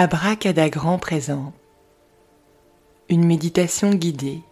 Abracadagran 0.00 0.96
présent. 1.00 1.52
Une 3.08 3.24
méditation 3.24 3.90
guidée 3.90 4.42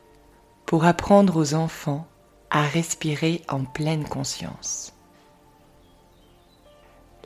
pour 0.67 0.85
apprendre 0.85 1.37
aux 1.37 1.55
enfants 1.55 2.09
à 2.51 2.63
respirer 2.63 3.43
en 3.49 3.65
pleine 3.65 4.03
conscience. 4.09 4.93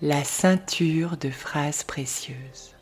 La 0.02 0.22
ceinture 0.22 1.16
de 1.16 1.30
phrases 1.30 1.82
précieuses. 1.82 2.76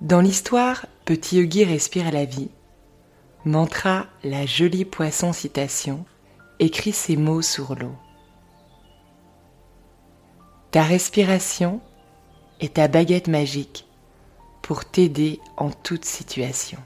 Dans 0.00 0.22
l'histoire 0.22 0.86
Petit 1.04 1.40
Huggy 1.40 1.66
respire 1.66 2.10
la 2.12 2.24
vie, 2.24 2.48
Mantra, 3.44 4.06
la 4.24 4.46
jolie 4.46 4.86
poisson 4.86 5.34
citation, 5.34 6.06
écrit 6.58 6.92
ces 6.92 7.18
mots 7.18 7.42
sur 7.42 7.74
l'eau. 7.74 7.96
Ta 10.70 10.84
respiration 10.84 11.82
est 12.60 12.74
ta 12.74 12.88
baguette 12.88 13.28
magique 13.28 13.86
pour 14.62 14.84
t'aider 14.84 15.40
en 15.56 15.70
toute 15.70 16.04
situation. 16.04 16.78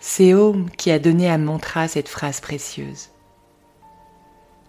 C'est 0.00 0.34
Om 0.34 0.70
qui 0.70 0.90
a 0.90 0.98
donné 0.98 1.30
à 1.30 1.38
Mantra 1.38 1.86
cette 1.86 2.08
phrase 2.08 2.40
précieuse. 2.40 3.10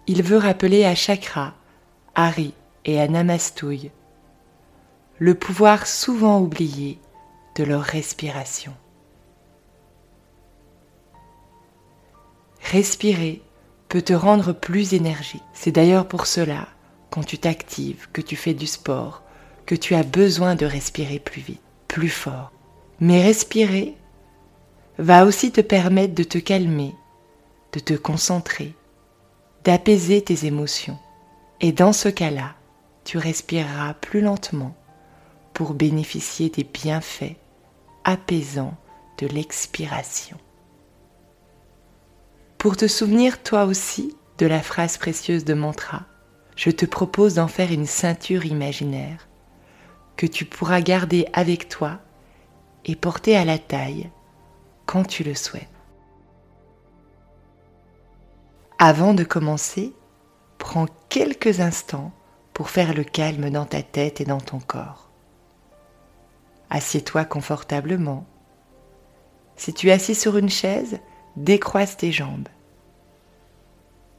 Il 0.06 0.22
veut 0.22 0.36
rappeler 0.36 0.84
à 0.84 0.94
Chakra, 0.94 1.54
Hari 2.14 2.52
et 2.84 3.00
à 3.00 3.08
Namastouille 3.08 3.90
le 5.18 5.34
pouvoir 5.36 5.86
souvent 5.86 6.40
oublié 6.40 6.98
de 7.54 7.62
leur 7.62 7.82
respiration. 7.82 8.74
Respirer 12.60 13.40
peut 13.88 14.02
te 14.02 14.12
rendre 14.12 14.52
plus 14.52 14.94
énergique. 14.94 15.44
C'est 15.52 15.70
d'ailleurs 15.70 16.08
pour 16.08 16.26
cela, 16.26 16.66
quand 17.12 17.22
tu 17.22 17.36
t'actives, 17.36 18.08
que 18.14 18.22
tu 18.22 18.36
fais 18.36 18.54
du 18.54 18.66
sport, 18.66 19.22
que 19.66 19.74
tu 19.74 19.94
as 19.94 20.02
besoin 20.02 20.54
de 20.54 20.64
respirer 20.64 21.18
plus 21.18 21.42
vite, 21.42 21.60
plus 21.86 22.08
fort. 22.08 22.50
Mais 23.00 23.22
respirer 23.22 23.94
va 24.96 25.26
aussi 25.26 25.52
te 25.52 25.60
permettre 25.60 26.14
de 26.14 26.22
te 26.22 26.38
calmer, 26.38 26.94
de 27.74 27.80
te 27.80 27.92
concentrer, 27.92 28.74
d'apaiser 29.64 30.22
tes 30.22 30.46
émotions. 30.46 30.98
Et 31.60 31.72
dans 31.72 31.92
ce 31.92 32.08
cas-là, 32.08 32.54
tu 33.04 33.18
respireras 33.18 33.92
plus 33.92 34.22
lentement 34.22 34.74
pour 35.52 35.74
bénéficier 35.74 36.48
des 36.48 36.64
bienfaits 36.64 37.36
apaisants 38.04 38.76
de 39.18 39.26
l'expiration. 39.26 40.38
Pour 42.56 42.78
te 42.78 42.88
souvenir 42.88 43.42
toi 43.42 43.66
aussi 43.66 44.16
de 44.38 44.46
la 44.46 44.62
phrase 44.62 44.96
précieuse 44.96 45.44
de 45.44 45.52
mantra, 45.52 46.06
je 46.56 46.70
te 46.70 46.86
propose 46.86 47.34
d'en 47.34 47.48
faire 47.48 47.72
une 47.72 47.86
ceinture 47.86 48.44
imaginaire 48.44 49.28
que 50.16 50.26
tu 50.26 50.44
pourras 50.44 50.80
garder 50.80 51.26
avec 51.32 51.68
toi 51.68 51.98
et 52.84 52.96
porter 52.96 53.36
à 53.36 53.44
la 53.44 53.58
taille 53.58 54.10
quand 54.86 55.04
tu 55.04 55.24
le 55.24 55.34
souhaites. 55.34 55.68
Avant 58.78 59.14
de 59.14 59.24
commencer, 59.24 59.92
prends 60.58 60.86
quelques 61.08 61.60
instants 61.60 62.12
pour 62.52 62.68
faire 62.68 62.94
le 62.94 63.04
calme 63.04 63.50
dans 63.50 63.64
ta 63.64 63.82
tête 63.82 64.20
et 64.20 64.24
dans 64.24 64.40
ton 64.40 64.58
corps. 64.58 65.08
Assieds-toi 66.68 67.24
confortablement. 67.24 68.26
Si 69.56 69.72
tu 69.72 69.88
es 69.88 69.92
assis 69.92 70.14
sur 70.14 70.36
une 70.36 70.48
chaise, 70.48 70.98
décroise 71.36 71.96
tes 71.96 72.12
jambes. 72.12 72.48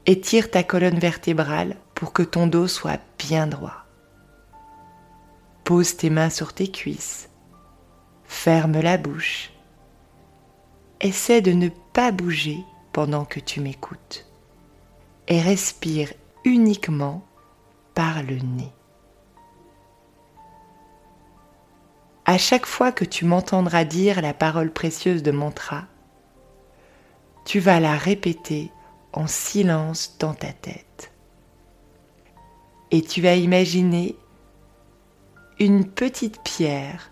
Étire 0.06 0.52
ta 0.52 0.64
colonne 0.64 1.00
vertébrale 1.00 1.78
pour 2.04 2.12
que 2.12 2.22
ton 2.22 2.48
dos 2.48 2.68
soit 2.68 3.00
bien 3.18 3.48
droit. 3.48 3.86
Pose 5.64 5.96
tes 5.96 6.10
mains 6.10 6.30
sur 6.30 6.52
tes 6.52 6.70
cuisses. 6.70 7.30
Ferme 8.26 8.82
la 8.82 8.98
bouche. 8.98 9.54
Essaie 11.00 11.40
de 11.40 11.54
ne 11.54 11.70
pas 11.70 12.12
bouger 12.12 12.58
pendant 12.92 13.24
que 13.24 13.40
tu 13.40 13.62
m'écoutes. 13.62 14.26
Et 15.30 15.40
respire 15.40 16.12
uniquement 16.44 17.24
par 17.94 18.22
le 18.22 18.36
nez. 18.36 18.74
À 22.26 22.38
chaque 22.38 22.66
fois 22.66 22.92
que 22.92 23.06
tu 23.06 23.24
m'entendras 23.24 23.86
dire 23.86 24.22
la 24.22 24.34
parole 24.34 24.74
précieuse 24.74 25.24
de 25.24 25.32
mantra, 25.32 25.86
tu 27.46 27.62
vas 27.62 27.80
la 27.80 27.96
répéter 27.96 28.74
en 29.14 29.26
silence 29.26 30.18
dans 30.20 30.34
ta 30.34 30.52
tête. 30.52 31.13
Et 32.94 33.02
tu 33.02 33.22
vas 33.24 33.34
imaginer 33.34 34.16
une 35.60 35.84
petite 35.84 36.40
pierre 36.44 37.12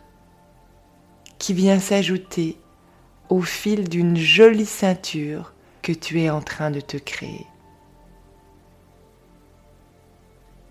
qui 1.39 1.55
vient 1.55 1.79
s'ajouter 1.79 2.59
au 3.29 3.41
fil 3.41 3.89
d'une 3.89 4.15
jolie 4.15 4.67
ceinture 4.67 5.53
que 5.81 5.91
tu 5.91 6.21
es 6.21 6.29
en 6.29 6.41
train 6.41 6.69
de 6.69 6.81
te 6.81 6.97
créer. 6.97 7.47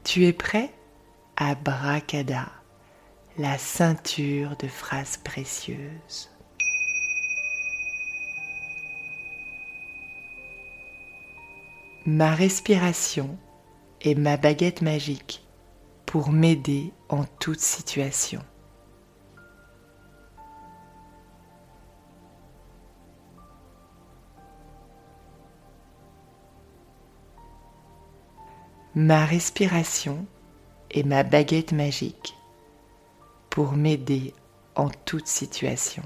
Tu 0.05 0.27
es 0.27 0.33
prêt? 0.33 0.73
À 1.37 1.57
Bracada, 1.57 2.47
la 3.37 3.59
ceinture 3.59 4.57
de 4.59 4.69
phrases 4.69 5.17
précieuses. 5.17 6.31
Ma 12.07 12.33
respiration 12.33 13.37
est 14.03 14.15
ma 14.15 14.37
baguette 14.37 14.83
magique 14.83 15.45
pour 16.07 16.31
m'aider 16.31 16.93
en 17.09 17.25
toute 17.39 17.61
situation. 17.61 18.41
Ma 28.95 29.25
respiration 29.25 30.27
est 30.91 31.05
ma 31.05 31.23
baguette 31.23 31.73
magique 31.73 32.35
pour 33.49 33.73
m'aider 33.73 34.35
en 34.75 34.89
toute 35.05 35.29
situation. 35.29 36.03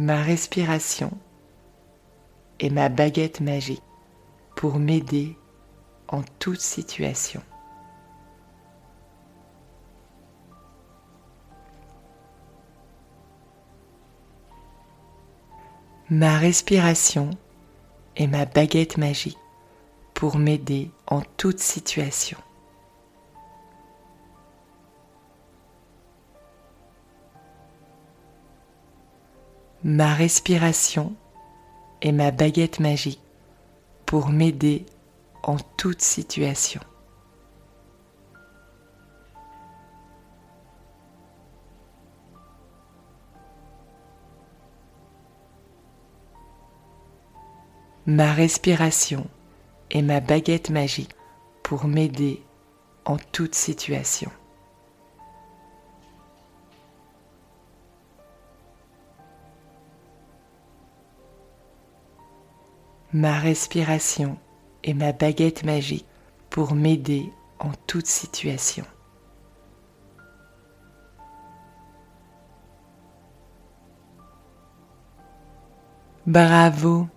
Ma 0.00 0.22
respiration 0.22 1.10
est 2.58 2.70
ma 2.70 2.88
baguette 2.88 3.42
magique 3.42 3.82
pour 4.56 4.78
m'aider 4.78 5.36
en 6.08 6.22
toute 6.38 6.62
situation. 6.62 7.42
Ma 16.08 16.38
respiration 16.38 17.28
est 18.16 18.26
ma 18.26 18.46
baguette 18.46 18.96
magique 18.96 19.36
pour 20.14 20.38
m'aider 20.38 20.90
en 21.08 21.20
toute 21.36 21.60
situation. 21.60 22.38
Ma 29.82 30.12
respiration 30.12 31.14
est 32.02 32.12
ma 32.12 32.32
baguette 32.32 32.80
magique 32.80 33.22
pour 34.04 34.28
m'aider 34.28 34.84
en 35.42 35.56
toute 35.78 36.02
situation. 36.02 36.82
Ma 48.04 48.34
respiration 48.34 49.26
est 49.90 50.02
ma 50.02 50.20
baguette 50.20 50.68
magique 50.68 51.14
pour 51.62 51.86
m'aider 51.86 52.42
en 53.06 53.16
toute 53.16 53.54
situation. 53.54 54.30
Ma 63.12 63.38
respiration 63.40 64.38
est 64.84 64.94
ma 64.94 65.12
baguette 65.12 65.64
magique 65.64 66.06
pour 66.48 66.74
m'aider 66.74 67.32
en 67.58 67.72
toute 67.86 68.06
situation. 68.06 68.84
Bravo, 76.26 77.08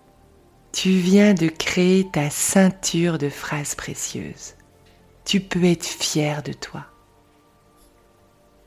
tu 0.72 0.90
viens 0.90 1.34
de 1.34 1.46
créer 1.46 2.08
ta 2.10 2.28
ceinture 2.30 3.16
de 3.16 3.28
phrases 3.28 3.76
précieuses. 3.76 4.54
Tu 5.24 5.38
peux 5.38 5.62
être 5.62 5.86
fier 5.86 6.42
de 6.42 6.52
toi. 6.52 6.84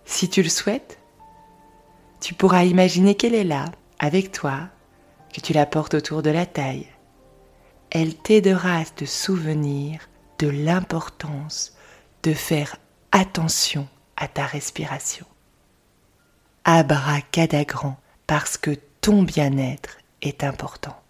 Si 0.06 0.30
tu 0.30 0.42
le 0.42 0.50
souhaites, 0.50 1.00
tu 2.22 2.34
pourras 2.34 2.64
imaginer 2.64 3.16
qu'elle 3.16 3.36
est 3.36 3.44
là, 3.44 3.66
avec 4.00 4.32
toi, 4.32 4.70
que 5.34 5.42
tu 5.42 5.52
la 5.52 5.66
portes 5.66 5.96
autour 5.96 6.22
de 6.22 6.30
la 6.30 6.46
taille. 6.46 6.88
Elle 7.90 8.16
t'aidera 8.16 8.78
à 8.78 8.86
te 8.86 9.06
souvenir 9.06 10.02
de 10.40 10.48
l'importance 10.48 11.76
de 12.24 12.34
faire 12.34 12.76
attention 13.12 13.88
à 14.16 14.28
ta 14.28 14.46
respiration. 14.46 15.26
Abracadagrand 16.66 17.98
parce 18.26 18.58
que 18.58 18.72
ton 19.00 19.24
bien-être 19.24 19.98
est 20.22 20.44
important. 20.44 21.02